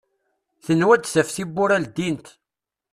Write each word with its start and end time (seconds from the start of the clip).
Tenwa 0.65 0.91
ad 0.95 1.01
d-taf 1.03 1.29
tiwwura 1.35 1.77
ldint. 1.85 2.27